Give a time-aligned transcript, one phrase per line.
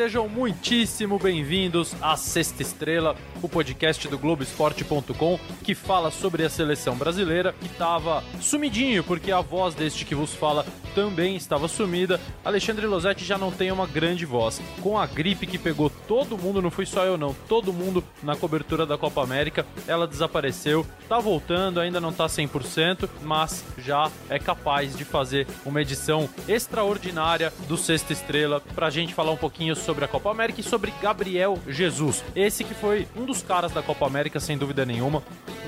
[0.00, 6.96] sejam muitíssimo bem-vindos à Sexta Estrela, o podcast do Globoesporte.com que fala sobre a seleção
[6.96, 12.20] brasileira que estava sumidinho, porque a voz deste que vos fala também estava sumida.
[12.44, 14.60] Alexandre Losetti já não tem uma grande voz.
[14.80, 18.36] Com a gripe que pegou todo mundo, não fui só eu não, todo mundo na
[18.36, 24.38] cobertura da Copa América, ela desapareceu, tá voltando, ainda não tá 100%, mas já é
[24.38, 30.04] capaz de fazer uma edição extraordinária do Sexta Estrela pra gente falar um pouquinho sobre
[30.04, 32.24] a Copa América e sobre Gabriel Jesus.
[32.34, 35.22] Esse que foi um dos caras da Copa América, sem dúvida nenhuma.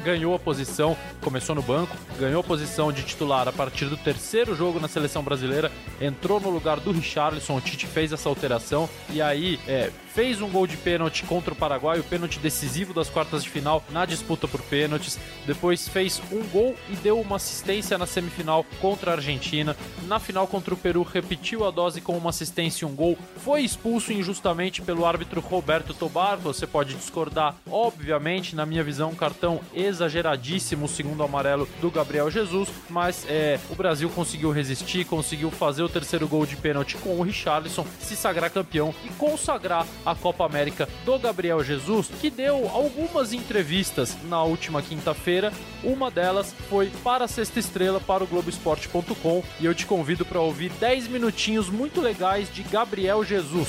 [0.05, 4.55] Ganhou a posição, começou no banco, ganhou a posição de titular a partir do terceiro
[4.55, 9.21] jogo na seleção brasileira, entrou no lugar do Richarlison, o Tite fez essa alteração e
[9.21, 13.43] aí é, fez um gol de pênalti contra o Paraguai, o pênalti decisivo das quartas
[13.43, 15.19] de final na disputa por pênaltis.
[15.47, 19.77] Depois fez um gol e deu uma assistência na semifinal contra a Argentina.
[20.07, 23.17] Na final contra o Peru, repetiu a dose com uma assistência e um gol.
[23.39, 26.37] Foi expulso injustamente pelo árbitro Roberto Tobar.
[26.39, 32.69] Você pode discordar, obviamente, na minha visão, um cartão exageradíssimo, segundo amarelo do Gabriel Jesus.
[32.91, 37.23] Mas é, o Brasil conseguiu resistir, conseguiu fazer o terceiro gol de pênalti com o
[37.23, 43.33] Richarlison, se sagrar campeão e consagrar a Copa América do Gabriel Jesus, que deu algumas
[43.33, 45.53] entrevistas na última quinta-feira.
[45.83, 50.41] Uma delas foi para a Sexta Estrela, para o Globoesporte.com, e eu te convido para
[50.41, 53.69] ouvir 10 minutinhos muito legais de Gabriel Jesus.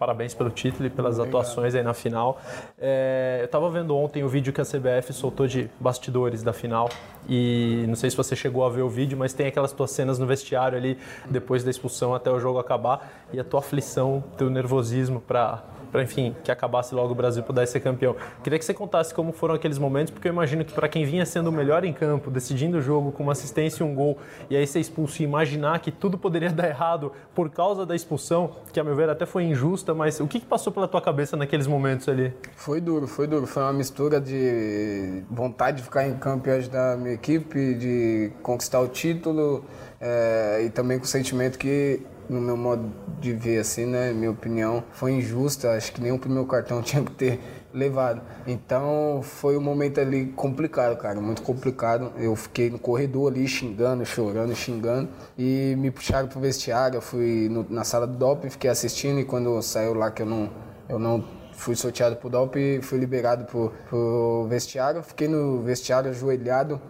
[0.00, 1.42] Parabéns pelo título e pelas Obrigado.
[1.42, 2.40] atuações aí na final.
[2.78, 6.88] É, eu estava vendo ontem o vídeo que a CBF soltou de bastidores da final
[7.28, 10.18] e não sei se você chegou a ver o vídeo, mas tem aquelas tuas cenas
[10.18, 10.96] no vestiário ali
[11.28, 16.02] depois da expulsão até o jogo acabar e a tua aflição, teu nervosismo para para
[16.02, 18.16] enfim, que acabasse logo o Brasil pudesse ser campeão.
[18.42, 21.26] Queria que você contasse como foram aqueles momentos, porque eu imagino que para quem vinha
[21.26, 24.18] sendo o melhor em campo, decidindo o jogo com uma assistência e um gol,
[24.48, 28.56] e aí ser expulso e imaginar que tudo poderia dar errado por causa da expulsão,
[28.72, 31.36] que a meu ver até foi injusta, mas o que, que passou pela tua cabeça
[31.36, 32.32] naqueles momentos ali?
[32.56, 33.46] Foi duro, foi duro.
[33.46, 38.32] Foi uma mistura de vontade de ficar em campo e ajudar a minha equipe, de
[38.42, 39.64] conquistar o título,
[40.00, 44.12] é, e também com o sentimento que no meu modo de ver, assim, né?
[44.12, 45.72] Minha opinião foi injusta.
[45.72, 47.40] Acho que nenhum primeiro cartão tinha que ter
[47.74, 48.22] levado.
[48.46, 52.12] Então foi um momento ali complicado, cara, muito complicado.
[52.16, 56.98] Eu fiquei no corredor ali xingando, chorando, xingando e me puxaram pro vestiário.
[56.98, 60.26] Eu fui no, na sala do doping, fiquei assistindo e quando saiu lá que eu
[60.26, 60.50] não,
[60.88, 65.02] eu não fui sorteado pro doping, fui liberado pro, pro vestiário.
[65.02, 66.80] Fiquei no vestiário ajoelhado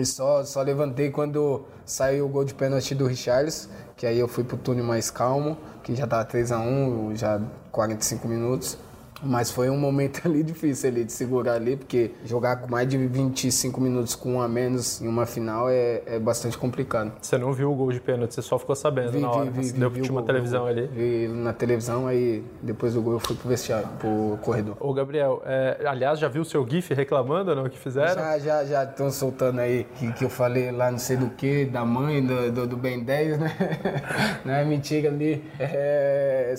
[0.00, 4.28] e só, só levantei quando saiu o gol de pênalti do Richarlison, que aí eu
[4.28, 7.40] fui pro túnel mais calmo, que já tava 3 a 1 já
[7.72, 8.78] 45 minutos.
[9.22, 12.96] Mas foi um momento ali difícil ali de segurar ali, porque jogar com mais de
[12.96, 17.12] 25 minutos com um a menos em uma final é, é bastante complicado.
[17.20, 19.50] Você não viu o gol de pênalti, você só ficou sabendo vi, na hora.
[19.50, 20.86] Vi, vi, Deu vi, uma televisão ali?
[20.86, 24.76] Vi na televisão, aí depois do gol eu fui pro vestiário, pro corredor.
[24.80, 28.14] Ô Gabriel, é, aliás, já viu o seu GIF reclamando não, o que fizeram?
[28.14, 31.64] Já, já, já estão soltando aí que, que eu falei lá não sei do que,
[31.64, 33.56] da mãe, do, do, do Ben 10, né?
[34.44, 35.44] não é mentira ali.
[35.58, 36.54] É,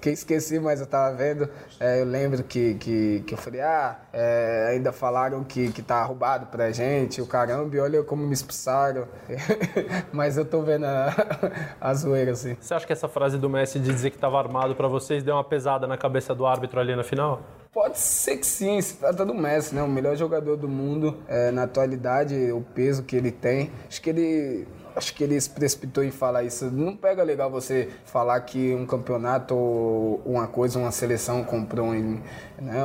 [0.00, 1.48] que esqueci, mas eu tava vendo.
[1.78, 6.02] É, eu lembro que, que, que eu falei, ah, é, ainda falaram que, que tá
[6.02, 9.06] roubado pra gente, o caramba, e olha como me expulsaram.
[10.12, 11.14] Mas eu tô vendo a,
[11.80, 12.56] a zoeira, assim.
[12.60, 15.34] Você acha que essa frase do Messi de dizer que tava armado para vocês deu
[15.34, 17.40] uma pesada na cabeça do árbitro ali na final?
[17.72, 19.82] Pode ser que sim, se trata do Messi, né?
[19.82, 23.70] O melhor jogador do mundo é, na atualidade, o peso que ele tem.
[23.88, 26.70] Acho que ele acho que ele se precipitou em falar isso.
[26.70, 32.22] Não pega legal você falar que um campeonato ou uma coisa, uma seleção comprou em
[32.62, 32.80] né?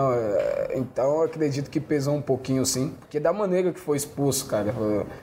[0.73, 4.73] Então eu acredito que pesou um pouquinho sim, porque da maneira que foi expulso, cara,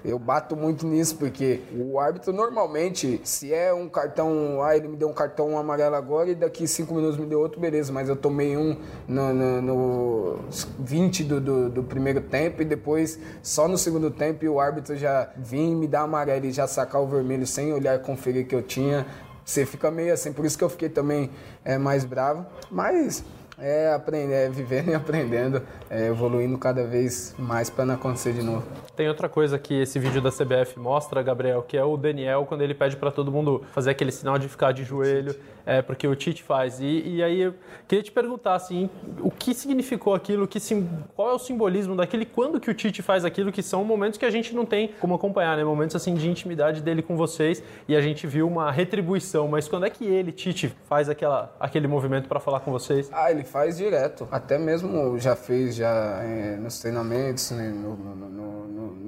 [0.04, 4.96] eu bato muito nisso, porque o árbitro normalmente, se é um cartão, ah, ele me
[4.96, 8.14] deu um cartão amarelo agora e daqui cinco minutos me deu outro, beleza, mas eu
[8.14, 8.76] tomei um
[9.08, 10.38] no, no, no
[10.78, 15.31] 20 do, do, do, primeiro tempo e depois só no segundo tempo o árbitro já
[15.36, 18.62] vinha me dar amarelo e já sacar o vermelho sem olhar e conferir que eu
[18.62, 19.06] tinha.
[19.44, 21.30] Você fica meio assim, por isso que eu fiquei também
[21.64, 22.46] é, mais bravo.
[22.70, 23.24] Mas
[23.58, 28.42] é aprender, é vivendo e aprendendo, é, evoluindo cada vez mais para não acontecer de
[28.42, 28.66] novo.
[28.96, 32.62] Tem outra coisa que esse vídeo da CBF mostra, Gabriel, que é o Daniel quando
[32.62, 35.34] ele pede para todo mundo fazer aquele sinal de ficar de joelho,
[35.66, 36.81] é, porque o Tite faz.
[36.81, 37.55] E, e, aí eu
[37.88, 38.90] queria te perguntar assim,
[39.20, 43.02] o que significou aquilo, que sim, qual é o simbolismo daquele, quando que o Tite
[43.02, 45.64] faz aquilo, que são momentos que a gente não tem como acompanhar, né?
[45.64, 49.49] Momentos assim de intimidade dele com vocês e a gente viu uma retribuição.
[49.49, 53.08] Mas quando é que ele, Tite, faz aquela, aquele movimento para falar com vocês?
[53.12, 54.28] Ah, ele faz direto.
[54.31, 58.55] Até mesmo já fez já é, nos treinamentos, né, no, no, no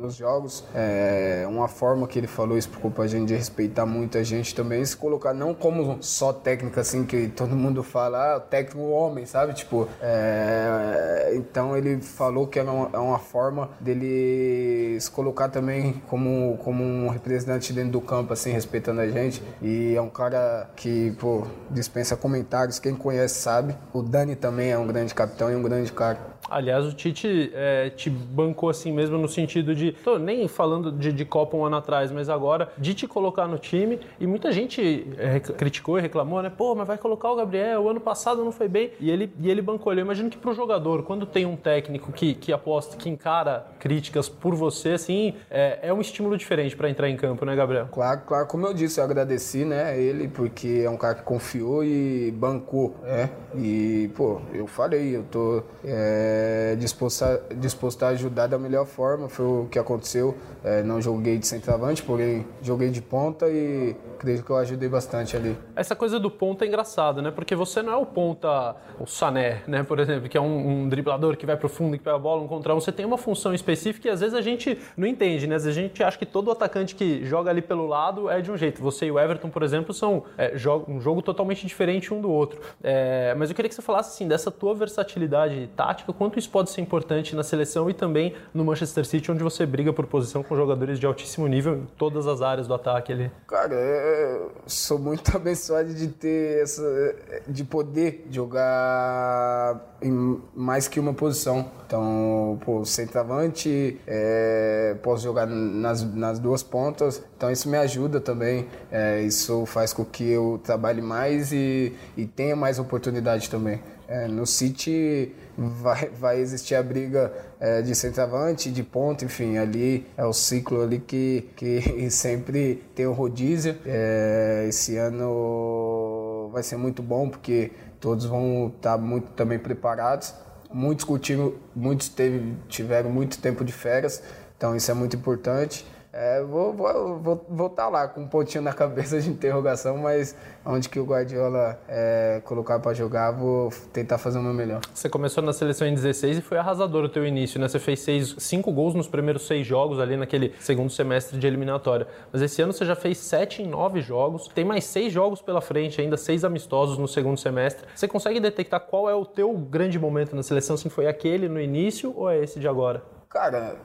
[0.07, 0.65] nos jogos.
[0.75, 4.55] É uma forma que ele falou, isso preocupa a gente de respeitar muito a gente
[4.55, 9.27] também, se colocar não como só técnica, assim, que todo mundo fala, ah, técnico homem,
[9.27, 9.53] sabe?
[9.53, 16.01] Tipo, é, então ele falou que é uma, é uma forma dele se colocar também
[16.07, 19.43] como, como um representante dentro do campo, assim, respeitando a gente.
[19.61, 23.77] E é um cara que, pô, dispensa comentários, quem conhece sabe.
[23.93, 26.17] O Dani também é um grande capitão e um grande cara.
[26.49, 31.13] Aliás, o Tite é, te bancou assim mesmo no sentido de, tô nem falando de,
[31.13, 35.07] de Copa um ano atrás, mas agora de te colocar no time e muita gente
[35.19, 36.51] é, criticou e reclamou, né?
[36.51, 39.51] Pô, mas vai colocar o Gabriel, o ano passado não foi bem e ele, e
[39.51, 39.93] ele bancou.
[39.93, 43.67] Eu imagino que para o jogador, quando tem um técnico que, que aposta, que encara
[43.79, 47.89] críticas por você, assim, é, é um estímulo diferente para entrar em campo, né, Gabriel?
[47.91, 48.47] Claro, claro.
[48.47, 52.97] Como eu disse, eu agradeci, né, ele porque é um cara que confiou e bancou,
[53.03, 53.31] né?
[53.57, 55.63] E, pô, eu falei, eu tô.
[55.85, 59.29] É, é, disposto, a, disposto a ajudar da melhor forma.
[59.29, 60.37] Foi o que aconteceu.
[60.63, 65.37] É, não joguei de centroavante, porém joguei de ponta e creio que eu ajudei bastante
[65.37, 65.57] ali.
[65.75, 67.31] Essa coisa do ponta é engraçado, né?
[67.31, 69.83] Porque você não é o ponta, o Sané, né?
[69.83, 72.43] Por exemplo, que é um, um driblador que vai pro fundo que pega a bola
[72.43, 72.81] um contra um.
[72.81, 75.57] Você tem uma função específica e às vezes a gente não entende, né?
[75.57, 78.51] Às vezes a gente acha que todo atacante que joga ali pelo lado é de
[78.51, 78.83] um jeito.
[78.83, 80.55] Você e o Everton, por exemplo, são é,
[80.89, 82.61] um jogo totalmente diferente um do outro.
[82.83, 86.71] É, mas eu queria que você falasse assim dessa tua versatilidade tática, quanto isso pode
[86.71, 90.57] ser importante na seleção e também no Manchester City, onde você briga por posição com
[90.57, 93.31] jogadores de altíssimo nível em todas as áreas do ataque ali.
[93.47, 97.15] Cara, é, sou muito abençoado de ter essa,
[97.47, 101.71] de poder jogar em mais que uma posição.
[101.87, 108.67] Então, pô, centroavante, é, posso jogar nas, nas duas pontas, então isso me ajuda também.
[108.91, 113.81] É, isso faz com que eu trabalhe mais e, e tenha mais oportunidade também.
[114.09, 120.07] É, no City vai, vai existir a briga é, de centroavante, de ponta, enfim, ali
[120.17, 123.77] é o ciclo ali que, que sempre tem o rodízio.
[123.85, 130.35] É, esse ano vai ser muito bom porque todos vão estar muito também preparados.
[130.73, 134.23] Muitos curtiram, muitos teve, tiveram muito tempo de férias,
[134.57, 135.87] então isso é muito importante.
[136.19, 140.35] É, vou vou, vou, vou tá lá com um pontinho na cabeça de interrogação, mas
[140.65, 144.81] onde que o Guardiola é, colocar para jogar, vou tentar fazer o meu melhor.
[144.95, 147.69] Você começou na seleção em 16 e foi arrasador o teu início, né?
[147.69, 152.07] Você fez seis, cinco gols nos primeiros seis jogos ali naquele segundo semestre de eliminatória.
[152.33, 155.61] Mas esse ano você já fez sete em nove jogos, tem mais seis jogos pela
[155.61, 157.87] frente, ainda seis amistosos no segundo semestre.
[157.95, 160.79] Você consegue detectar qual é o teu grande momento na seleção?
[160.79, 163.03] Se foi aquele no início ou é esse de agora?
[163.29, 163.77] Cara,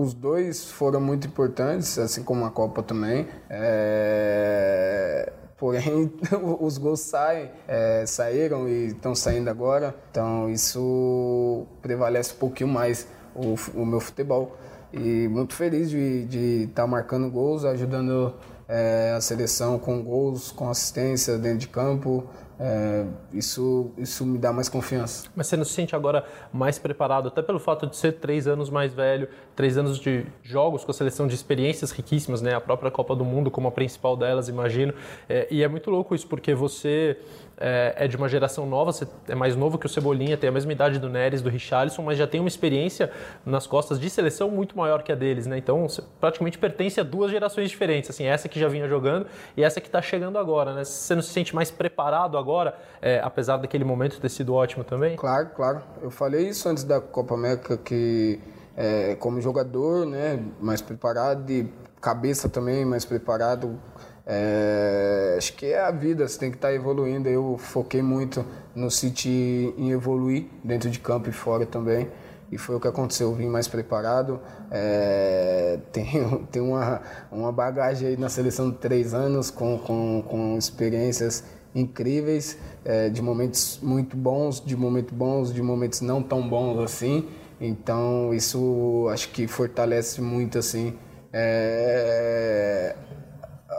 [0.00, 3.26] os dois foram muito importantes, assim como a Copa também.
[3.48, 5.32] É...
[5.58, 6.10] Porém,
[6.58, 9.94] os gols saem, é, saíram e estão saindo agora.
[10.10, 14.56] Então, isso prevalece um pouquinho mais o, o meu futebol.
[14.90, 18.34] E muito feliz de estar tá marcando gols, ajudando
[18.66, 22.24] é, a seleção com gols, com assistência dentro de campo.
[22.62, 25.30] É, isso, isso me dá mais confiança.
[25.34, 28.68] Mas você não se sente agora mais preparado, até pelo fato de ser três anos
[28.68, 32.54] mais velho, três anos de jogos com a seleção de experiências riquíssimas, né?
[32.54, 34.92] A própria Copa do Mundo como a principal delas, imagino.
[35.26, 37.16] É, e é muito louco isso, porque você
[37.60, 40.52] é, é, de uma geração nova, você é mais novo que o Cebolinha, tem a
[40.52, 43.10] mesma idade do Neres, do Richarlison, mas já tem uma experiência
[43.44, 45.58] nas costas de seleção muito maior que a deles, né?
[45.58, 45.86] Então,
[46.18, 49.26] praticamente pertence a duas gerações diferentes, assim, essa que já vinha jogando
[49.56, 50.84] e essa que está chegando agora, né?
[50.84, 55.16] Você não se sente mais preparado agora, é, apesar daquele momento ter sido ótimo também?
[55.16, 55.82] Claro, claro.
[56.00, 58.40] Eu falei isso antes da Copa América, que
[58.76, 63.78] é, como jogador, né, mais preparado e cabeça também mais preparado,
[64.26, 67.28] é, acho que é a vida, você tem que estar tá evoluindo.
[67.28, 72.08] Eu foquei muito no City em evoluir dentro de campo e fora também.
[72.52, 74.40] E foi o que aconteceu, eu vim mais preparado.
[74.70, 76.06] É, tem
[76.50, 77.00] tem uma,
[77.30, 83.22] uma bagagem aí na seleção de três anos, com, com, com experiências incríveis, é, de
[83.22, 87.28] momentos muito bons, de momentos bons, de momentos não tão bons assim.
[87.60, 90.96] Então isso acho que fortalece muito assim
[91.32, 92.69] é,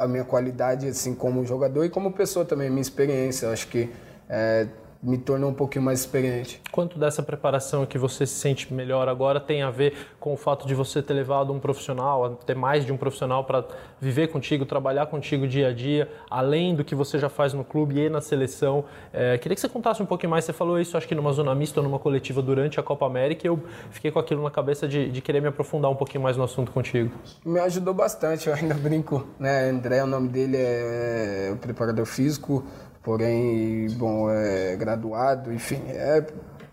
[0.04, 3.50] a minha qualidade assim como jogador e como pessoa também, minha experiência.
[3.50, 3.90] Acho que
[4.30, 4.68] é,
[5.02, 6.62] me tornou um pouquinho mais experiente.
[6.72, 10.68] Quanto dessa preparação que você se sente melhor agora tem a ver com o fato
[10.68, 13.66] de você ter levado um profissional, ter mais de um profissional para
[14.00, 18.00] viver contigo, trabalhar contigo dia a dia, além do que você já faz no clube
[18.00, 18.86] e na seleção?
[19.12, 20.46] É, queria que você contasse um pouquinho mais.
[20.46, 23.46] Você falou isso, acho que numa zona mista ou numa coletiva durante a Copa América,
[23.46, 26.38] e eu fiquei com aquilo na cabeça de, de querer me aprofundar um pouquinho mais
[26.38, 27.12] no assunto contigo.
[27.44, 29.70] Me ajudou bastante, eu ainda brinco, né?
[29.70, 32.64] André, o nome dele é, é o preparador físico
[33.04, 36.26] porém, bom, é graduado, enfim, é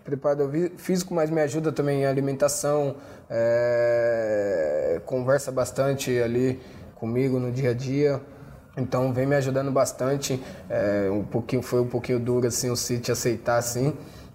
[0.03, 2.95] preparador físico, mas me ajuda também em alimentação,
[3.29, 6.59] é, conversa bastante ali
[6.95, 8.19] comigo no dia a dia.
[8.77, 10.41] Então vem me ajudando bastante.
[10.69, 13.93] É, um pouquinho foi um pouquinho duro assim o City aceitar assim,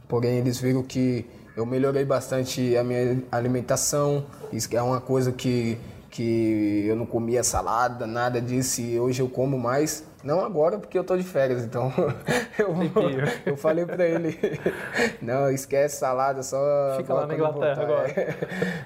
[0.09, 4.27] porém eles viram que eu melhorei bastante a minha alimentação.
[4.53, 5.79] Isso é uma coisa que
[6.15, 10.05] que eu não comia salada, nada disso, e hoje eu como mais.
[10.23, 11.93] Não agora, porque eu tô de férias, então
[12.57, 12.73] eu,
[13.45, 14.39] eu falei para ele,
[15.21, 16.95] não, esquece salada, só...
[16.97, 18.15] Fica lá na Inglaterra agora.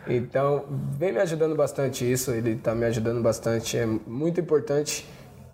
[0.06, 5.06] Então, vem me ajudando bastante isso, ele tá me ajudando bastante, é muito importante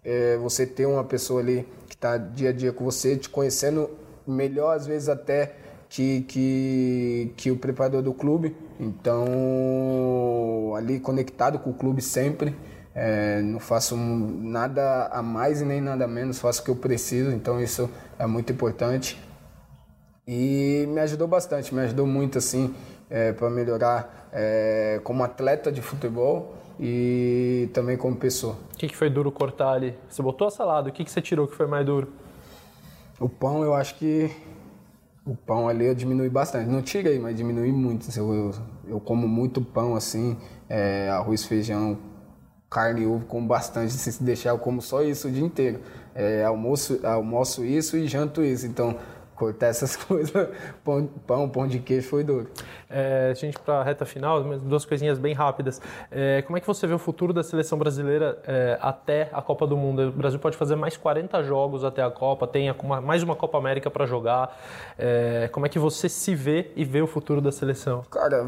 [0.05, 3.91] é, você ter uma pessoa ali que tá dia a dia com você, te conhecendo
[4.25, 5.57] melhor, às vezes até
[5.95, 8.57] que, que, que o preparador do clube.
[8.81, 12.57] Então, ali conectado com o clube sempre.
[12.93, 16.77] É, não faço nada a mais e nem nada a menos, faço o que eu
[16.77, 19.21] preciso, então isso é muito importante.
[20.27, 22.75] E me ajudou bastante, me ajudou muito assim
[23.09, 28.57] é, para melhorar é, como atleta de futebol e também como pessoa.
[28.73, 29.97] O que, que foi duro cortar ali?
[30.09, 32.13] Você botou a salada, o que, que você tirou que foi mais duro?
[33.21, 34.31] O pão eu acho que
[35.27, 36.69] o pão ali eu diminui bastante.
[36.69, 38.07] Não tirei, mas diminui muito.
[38.17, 38.53] Eu,
[38.87, 40.37] eu, como muito pão assim,
[40.69, 41.99] é, arroz, feijão,
[42.69, 43.93] carne e ovo, como bastante.
[43.93, 45.81] Se deixar, eu como só isso o dia inteiro.
[46.15, 48.67] É, almoço, almoço isso e janto isso.
[48.67, 48.97] Então,
[49.35, 50.49] cortar essas coisas,
[50.85, 52.49] pão, pão, pão de queijo foi duro.
[52.89, 55.81] É, gente, para a reta final, duas coisinhas bem rápidas.
[56.11, 59.67] É, como é que você vê o futuro da seleção brasileira é, até a Copa
[59.67, 60.09] do Mundo?
[60.09, 63.59] O Brasil pode fazer mais 40 jogos até a Copa, tem uma, mais uma Copa
[63.59, 64.57] América para jogar.
[64.99, 68.03] É, como é que você se vê e vê o futuro da seleção?
[68.11, 68.47] Cara,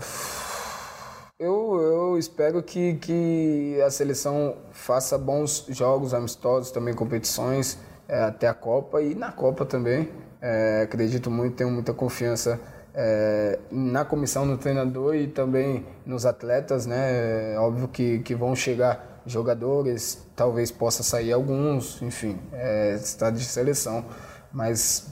[1.39, 7.79] eu, eu espero que, que a seleção faça bons jogos amistosos, também competições
[8.09, 10.09] é, até a Copa e na Copa também.
[10.41, 12.61] É, acredito muito, tenho muita confiança
[12.95, 17.55] é, na comissão, no treinador e também nos atletas, né?
[17.55, 23.45] É óbvio que, que vão chegar jogadores, talvez possa sair alguns, enfim, é estado de
[23.45, 24.05] seleção,
[24.53, 25.09] mas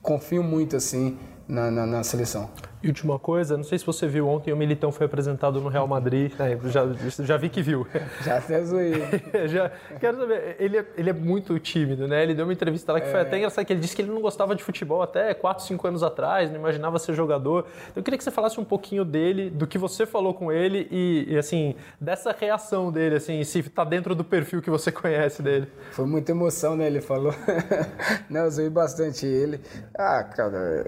[0.00, 2.48] confio muito assim na, na, na seleção.
[2.82, 5.86] E última coisa, não sei se você viu ontem, o Militão foi apresentado no Real
[5.86, 6.32] Madrid.
[6.38, 6.82] É, já,
[7.24, 7.86] já vi que viu.
[8.24, 8.94] Já até zoei.
[9.48, 9.70] já,
[10.00, 12.22] quero saber, ele é, ele é muito tímido, né?
[12.22, 13.10] Ele deu uma entrevista lá que é.
[13.10, 15.86] foi até engraçado, que ele disse que ele não gostava de futebol até 4, 5
[15.86, 17.66] anos atrás, não imaginava ser jogador.
[17.90, 20.88] Então, eu queria que você falasse um pouquinho dele, do que você falou com ele
[20.90, 25.42] e, e assim, dessa reação dele, assim, se tá dentro do perfil que você conhece
[25.42, 25.68] dele.
[25.92, 26.86] Foi muita emoção, né?
[26.86, 27.34] Ele falou.
[28.28, 29.60] não, eu zoei bastante ele.
[29.96, 30.86] Ah, cara,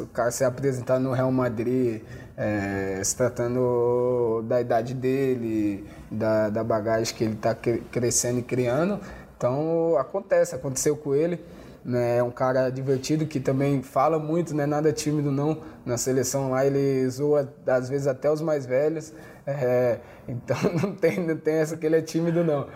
[0.00, 2.02] o cara se apresentou está no Real Madrid,
[2.36, 8.98] é, se tratando da idade dele, da, da bagagem que ele está crescendo e criando.
[9.36, 11.40] Então acontece, aconteceu com ele.
[11.82, 15.62] Né, é um cara divertido que também fala muito, não é nada tímido não.
[15.86, 19.12] Na seleção lá ele zoa às vezes até os mais velhos.
[19.46, 22.66] É, então não tem, não tem essa que ele é tímido não.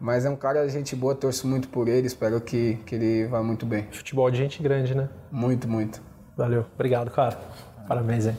[0.00, 3.26] Mas é um cara de gente boa, torço muito por ele, espero que, que ele
[3.26, 3.86] vá muito bem.
[3.92, 5.10] Futebol de gente grande, né?
[5.30, 6.00] Muito, muito.
[6.34, 6.64] Valeu.
[6.74, 7.38] Obrigado, cara.
[7.86, 8.36] Parabéns, hein?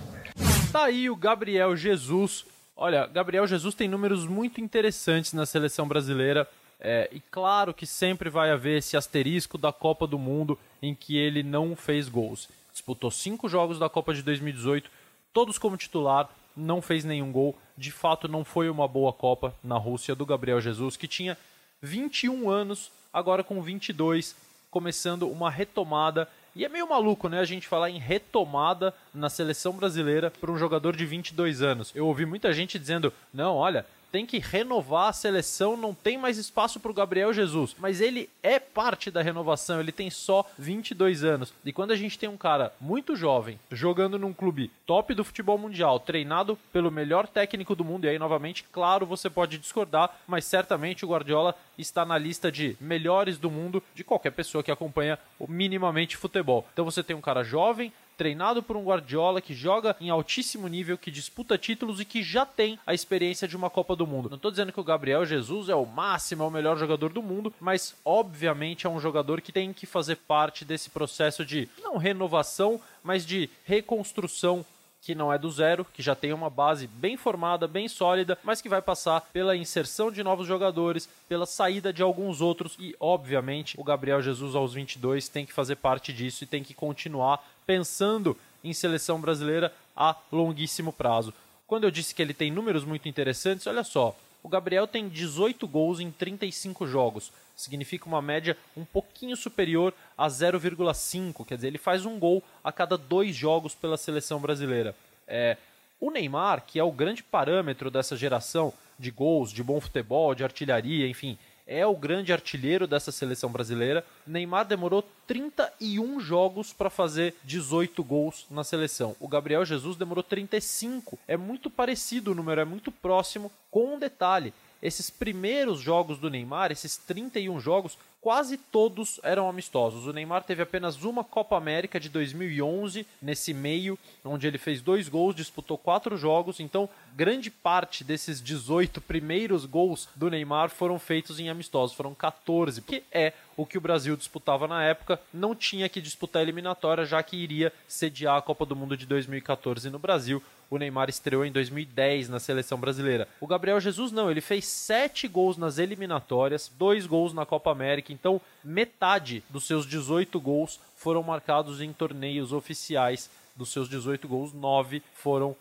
[0.71, 2.45] Tá aí o Gabriel Jesus.
[2.75, 6.47] Olha, Gabriel Jesus tem números muito interessantes na seleção brasileira.
[6.79, 11.15] É, e claro que sempre vai haver esse asterisco da Copa do Mundo em que
[11.15, 12.49] ele não fez gols.
[12.71, 14.89] Disputou cinco jogos da Copa de 2018,
[15.31, 16.27] todos como titular,
[16.57, 17.55] não fez nenhum gol.
[17.77, 21.37] De fato, não foi uma boa Copa na Rússia do Gabriel Jesus, que tinha
[21.81, 24.35] 21 anos, agora com 22,
[24.69, 29.73] começando uma retomada e é meio maluco, né, a gente falar em retomada na seleção
[29.73, 31.91] brasileira para um jogador de 22 anos.
[31.95, 36.37] Eu ouvi muita gente dizendo: não, olha, tem que renovar a seleção, não tem mais
[36.37, 37.75] espaço para o Gabriel Jesus.
[37.79, 41.53] Mas ele é parte da renovação, ele tem só 22 anos.
[41.63, 45.57] E quando a gente tem um cara muito jovem, jogando num clube top do futebol
[45.57, 50.45] mundial, treinado pelo melhor técnico do mundo, e aí novamente, claro, você pode discordar, mas
[50.45, 55.17] certamente o Guardiola está na lista de melhores do mundo de qualquer pessoa que acompanha
[55.47, 56.67] minimamente futebol.
[56.73, 60.97] Então você tem um cara jovem, treinado por um Guardiola que joga em altíssimo nível,
[60.97, 64.29] que disputa títulos e que já tem a experiência de uma Copa do Mundo.
[64.29, 67.23] Não estou dizendo que o Gabriel Jesus é o máximo, é o melhor jogador do
[67.23, 71.97] mundo, mas obviamente é um jogador que tem que fazer parte desse processo de não
[71.97, 74.65] renovação, mas de reconstrução
[75.01, 78.61] que não é do zero, que já tem uma base bem formada, bem sólida, mas
[78.61, 83.75] que vai passar pela inserção de novos jogadores, pela saída de alguns outros e, obviamente,
[83.79, 88.37] o Gabriel Jesus aos 22 tem que fazer parte disso e tem que continuar pensando
[88.63, 91.33] em seleção brasileira a longuíssimo prazo.
[91.67, 95.67] Quando eu disse que ele tem números muito interessantes, olha só, O Gabriel tem 18
[95.67, 97.31] gols em 35 jogos.
[97.55, 101.45] Significa uma média um pouquinho superior a 0,5.
[101.45, 104.95] Quer dizer, ele faz um gol a cada dois jogos pela seleção brasileira.
[105.27, 105.57] É,
[105.99, 110.43] o Neymar, que é o grande parâmetro dessa geração de gols, de bom futebol, de
[110.43, 114.05] artilharia, enfim, é o grande artilheiro dessa seleção brasileira.
[114.25, 119.15] Neymar demorou 31 jogos para fazer 18 gols na seleção.
[119.19, 121.17] O Gabriel Jesus demorou 35.
[121.27, 124.53] É muito parecido o número, é muito próximo, com um detalhe.
[124.81, 130.05] Esses primeiros jogos do Neymar, esses 31 jogos, quase todos eram amistosos.
[130.05, 135.09] O Neymar teve apenas uma Copa América de 2011 nesse meio, onde ele fez dois
[135.09, 136.59] gols, disputou quatro jogos.
[136.59, 142.83] Então, grande parte desses 18 primeiros gols do Neymar foram feitos em amistosos, foram 14,
[142.83, 145.19] que é o que o Brasil disputava na época.
[145.33, 149.05] Não tinha que disputar a eliminatória, já que iria sediar a Copa do Mundo de
[149.05, 150.41] 2014 no Brasil.
[150.69, 153.27] O Neymar estreou em 2010 na seleção brasileira.
[153.41, 158.10] O Gabriel Jesus não, ele fez sete gols nas eliminatórias, dois gols na Copa América.
[158.11, 163.29] Então, metade dos seus 18 gols foram marcados em torneios oficiais.
[163.55, 165.55] Dos seus 18 gols, nove foram,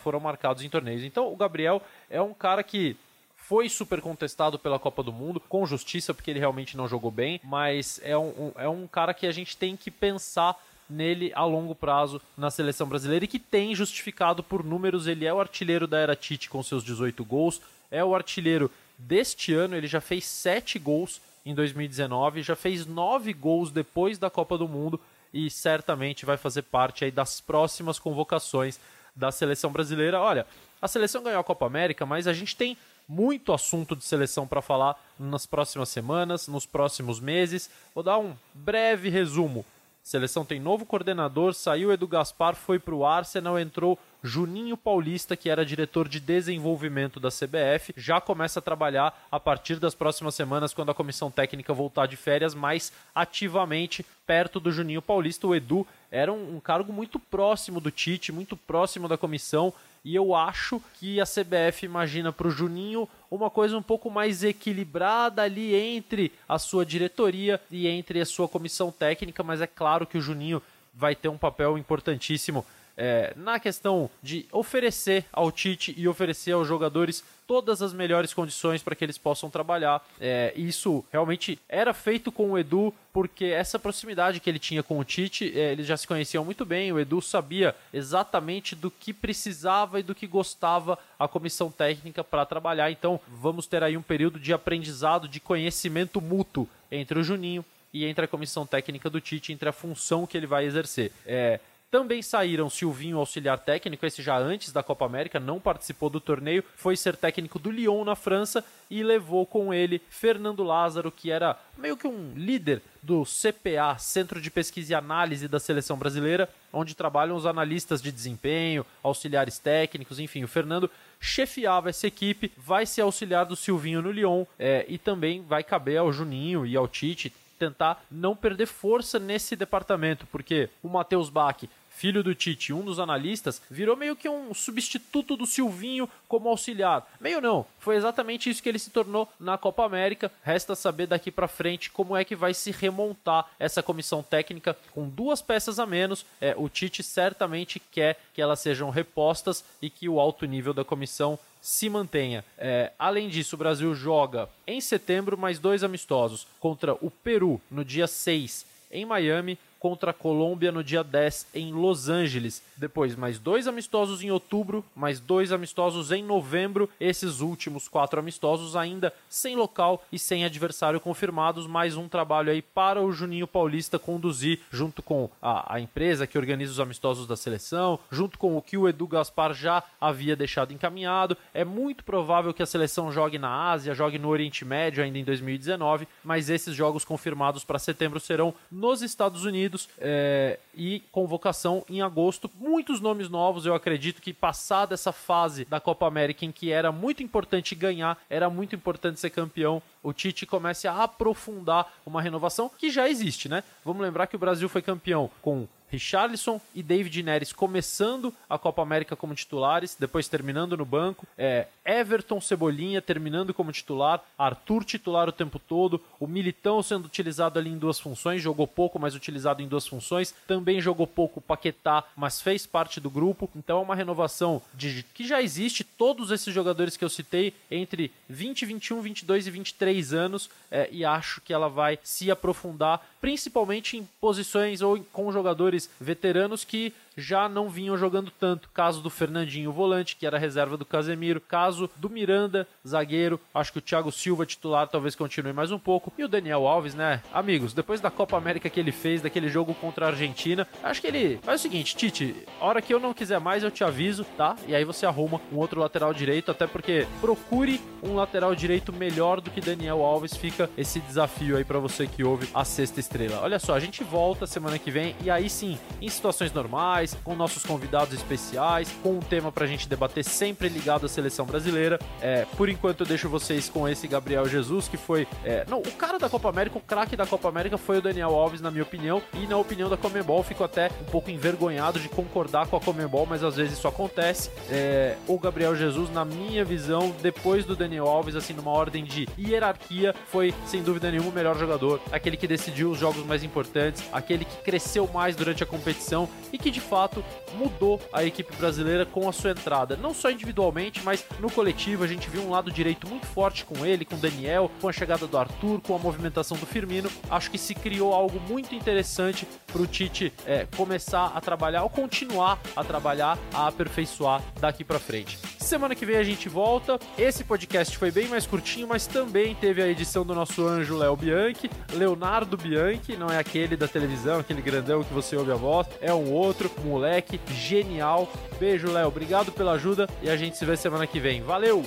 [0.00, 1.04] foram marcados em torneios.
[1.04, 2.96] Então, o Gabriel é um cara que
[3.36, 7.40] foi super contestado pela Copa do Mundo, com justiça, porque ele realmente não jogou bem,
[7.42, 10.54] mas é um, um, é um cara que a gente tem que pensar
[10.88, 15.06] nele a longo prazo na seleção brasileira e que tem justificado por números.
[15.06, 19.54] Ele é o artilheiro da era Tite com seus 18 gols, é o artilheiro deste
[19.54, 24.58] ano, ele já fez 7 gols em 2019, já fez 9 gols depois da Copa
[24.58, 25.00] do Mundo
[25.32, 28.78] e certamente vai fazer parte aí das próximas convocações
[29.16, 30.20] da seleção brasileira.
[30.20, 30.46] Olha,
[30.80, 32.76] a seleção ganhou a Copa América, mas a gente tem
[33.08, 37.70] muito assunto de seleção para falar nas próximas semanas, nos próximos meses.
[37.94, 39.64] Vou dar um breve resumo
[40.08, 45.48] Seleção tem novo coordenador, saiu Edu Gaspar, foi para o Arsenal, entrou Juninho Paulista, que
[45.48, 50.74] era diretor de desenvolvimento da CBF, já começa a trabalhar a partir das próximas semanas,
[50.74, 55.46] quando a comissão técnica voltar de férias, mais ativamente perto do Juninho Paulista.
[55.46, 59.72] O Edu era um, um cargo muito próximo do Tite, muito próximo da comissão,
[60.04, 64.42] e eu acho que a CBF imagina para o Juninho uma coisa um pouco mais
[64.42, 70.06] equilibrada ali entre a sua diretoria e entre a sua comissão técnica, mas é claro
[70.06, 70.62] que o Juninho
[70.94, 72.64] vai ter um papel importantíssimo
[72.98, 78.82] é, na questão de oferecer ao Tite e oferecer aos jogadores todas as melhores condições
[78.82, 80.06] para que eles possam trabalhar.
[80.20, 84.98] É, isso realmente era feito com o Edu, porque essa proximidade que ele tinha com
[84.98, 86.92] o Tite, é, eles já se conheciam muito bem.
[86.92, 92.44] O Edu sabia exatamente do que precisava e do que gostava a comissão técnica para
[92.44, 92.90] trabalhar.
[92.90, 98.04] Então, vamos ter aí um período de aprendizado, de conhecimento mútuo entre o Juninho e
[98.04, 101.12] entre a comissão técnica do Tite, entre a função que ele vai exercer.
[101.24, 106.20] É, também saíram Silvinho, auxiliar técnico, esse já antes da Copa América, não participou do
[106.20, 111.30] torneio, foi ser técnico do Lyon na França e levou com ele Fernando Lázaro, que
[111.30, 116.48] era meio que um líder do CPA, Centro de Pesquisa e Análise da Seleção Brasileira,
[116.72, 122.84] onde trabalham os analistas de desempenho, auxiliares técnicos, enfim, o Fernando chefiava essa equipe, vai
[122.84, 126.86] ser auxiliar do Silvinho no Lyon é, e também vai caber ao Juninho e ao
[126.86, 131.64] Tite tentar não perder força nesse departamento, porque o Matheus Bach
[131.98, 137.04] filho do Tite, um dos analistas, virou meio que um substituto do Silvinho como auxiliar.
[137.20, 140.30] Meio não, foi exatamente isso que ele se tornou na Copa América.
[140.44, 145.08] Resta saber daqui para frente como é que vai se remontar essa comissão técnica com
[145.08, 146.24] duas peças a menos.
[146.40, 150.84] É, o Tite certamente quer que elas sejam repostas e que o alto nível da
[150.84, 152.44] comissão se mantenha.
[152.56, 157.84] É, além disso, o Brasil joga em setembro mais dois amistosos contra o Peru no
[157.84, 162.62] dia 6 em Miami contra a Colômbia no dia 10 em Los Angeles.
[162.76, 166.88] Depois, mais dois amistosos em outubro, mais dois amistosos em novembro.
[167.00, 171.66] Esses últimos quatro amistosos ainda sem local e sem adversário confirmados.
[171.66, 176.38] Mais um trabalho aí para o Juninho Paulista conduzir, junto com a, a empresa que
[176.38, 180.72] organiza os amistosos da seleção, junto com o que o Edu Gaspar já havia deixado
[180.72, 181.36] encaminhado.
[181.52, 185.24] É muito provável que a seleção jogue na Ásia, jogue no Oriente Médio ainda em
[185.24, 191.84] 2019, mas esses jogos confirmados para setembro serão nos Estados Unidos Unidos é, e convocação
[191.88, 192.50] em agosto.
[192.58, 196.90] Muitos nomes novos, eu acredito que passada essa fase da Copa América em que era
[196.90, 202.70] muito importante ganhar, era muito importante ser campeão, o Tite comece a aprofundar uma renovação
[202.76, 203.62] que já existe, né?
[203.84, 208.82] Vamos lembrar que o Brasil foi campeão com Richarlison e David Neres começando a Copa
[208.82, 211.26] América como titulares, depois terminando no banco.
[211.36, 217.58] É, Everton Cebolinha terminando como titular, Arthur titular o tempo todo, o Militão sendo utilizado
[217.58, 220.34] ali em duas funções, jogou pouco, mas utilizado em duas funções.
[220.46, 223.50] Também jogou pouco Paquetá, mas fez parte do grupo.
[223.56, 225.84] Então é uma renovação de, que já existe.
[225.84, 231.04] Todos esses jogadores que eu citei entre 20, 21, 22 e 23 anos, é, e
[231.04, 237.48] acho que ela vai se aprofundar, principalmente em posições ou com jogadores veteranos que já
[237.48, 238.70] não vinham jogando tanto.
[238.70, 241.40] Caso do Fernandinho, volante, que era reserva do Casemiro.
[241.40, 243.40] Caso do Miranda, zagueiro.
[243.52, 246.12] Acho que o Thiago Silva, titular, talvez continue mais um pouco.
[246.16, 247.22] E o Daniel Alves, né?
[247.32, 251.06] Amigos, depois da Copa América que ele fez, daquele jogo contra a Argentina, acho que
[251.08, 254.24] ele faz o seguinte, Tite, a hora que eu não quiser mais, eu te aviso,
[254.36, 254.56] tá?
[254.66, 259.40] E aí você arruma um outro lateral direito, até porque procure um lateral direito melhor
[259.40, 260.36] do que Daniel Alves.
[260.36, 263.40] Fica esse desafio aí para você que ouve a sexta estrela.
[263.42, 267.34] Olha só, a gente volta semana que vem e aí sim, em situações normais com
[267.34, 271.98] nossos convidados especiais, com um tema pra gente debater sempre ligado à seleção brasileira.
[272.20, 275.26] É, por enquanto eu deixo vocês com esse Gabriel Jesus, que foi.
[275.44, 278.34] É, não, o cara da Copa América, o craque da Copa América foi o Daniel
[278.34, 282.08] Alves, na minha opinião, e na opinião da Comembol, fico até um pouco envergonhado de
[282.08, 284.50] concordar com a Comembol, mas às vezes isso acontece.
[284.70, 289.28] É, o Gabriel Jesus, na minha visão, depois do Daniel Alves, assim, numa ordem de
[289.38, 294.02] hierarquia, foi sem dúvida nenhuma o melhor jogador, aquele que decidiu os jogos mais importantes,
[294.12, 298.54] aquele que cresceu mais durante a competição e que de fato fato mudou a equipe
[298.56, 299.96] brasileira com a sua entrada.
[299.96, 302.02] Não só individualmente, mas no coletivo.
[302.02, 304.92] A gente viu um lado direito muito forte com ele, com o Daniel, com a
[304.92, 307.08] chegada do Arthur, com a movimentação do Firmino.
[307.30, 311.90] Acho que se criou algo muito interessante para o Tite é, começar a trabalhar ou
[311.90, 315.38] continuar a trabalhar, a aperfeiçoar daqui para frente.
[315.58, 316.98] Semana que vem a gente volta.
[317.16, 321.14] Esse podcast foi bem mais curtinho, mas também teve a edição do nosso anjo Léo
[321.14, 325.86] Bianchi, Leonardo Bianchi, não é aquele da televisão, aquele grandão que você ouve a voz,
[326.00, 328.28] é um outro, moleque genial.
[328.58, 329.08] Beijo, Léo.
[329.08, 331.42] Obrigado pela ajuda e a gente se vê semana que vem.
[331.42, 331.84] Valeu!